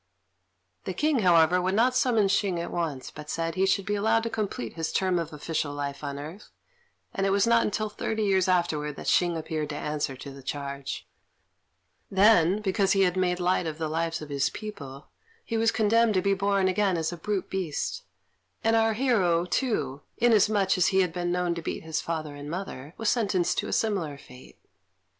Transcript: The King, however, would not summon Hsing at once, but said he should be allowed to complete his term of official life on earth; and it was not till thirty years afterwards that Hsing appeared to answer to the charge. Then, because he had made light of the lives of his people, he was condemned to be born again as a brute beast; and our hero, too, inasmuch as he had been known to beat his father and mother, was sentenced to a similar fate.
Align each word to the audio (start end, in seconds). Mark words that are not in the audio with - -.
The 0.85 0.95
King, 0.95 1.19
however, 1.19 1.61
would 1.61 1.75
not 1.75 1.95
summon 1.95 2.27
Hsing 2.27 2.59
at 2.59 2.71
once, 2.71 3.11
but 3.11 3.29
said 3.29 3.53
he 3.53 3.67
should 3.67 3.85
be 3.85 3.93
allowed 3.93 4.23
to 4.23 4.31
complete 4.31 4.73
his 4.73 4.91
term 4.91 5.19
of 5.19 5.31
official 5.31 5.75
life 5.75 6.03
on 6.03 6.17
earth; 6.17 6.49
and 7.13 7.23
it 7.23 7.29
was 7.29 7.45
not 7.45 7.71
till 7.71 7.87
thirty 7.87 8.23
years 8.23 8.47
afterwards 8.47 8.95
that 8.97 9.05
Hsing 9.07 9.37
appeared 9.37 9.69
to 9.69 9.75
answer 9.75 10.15
to 10.15 10.31
the 10.31 10.41
charge. 10.41 11.07
Then, 12.09 12.61
because 12.63 12.93
he 12.93 13.01
had 13.01 13.15
made 13.15 13.39
light 13.39 13.67
of 13.67 13.77
the 13.77 13.87
lives 13.87 14.23
of 14.23 14.29
his 14.29 14.49
people, 14.49 15.05
he 15.45 15.55
was 15.55 15.71
condemned 15.71 16.15
to 16.15 16.21
be 16.23 16.33
born 16.33 16.67
again 16.67 16.97
as 16.97 17.13
a 17.13 17.17
brute 17.17 17.51
beast; 17.51 18.01
and 18.63 18.75
our 18.75 18.93
hero, 18.93 19.45
too, 19.45 20.01
inasmuch 20.17 20.79
as 20.79 20.87
he 20.87 21.01
had 21.01 21.13
been 21.13 21.31
known 21.31 21.53
to 21.53 21.61
beat 21.61 21.83
his 21.83 22.01
father 22.01 22.33
and 22.33 22.49
mother, 22.49 22.95
was 22.97 23.07
sentenced 23.09 23.59
to 23.59 23.67
a 23.67 23.71
similar 23.71 24.17
fate. 24.17 24.57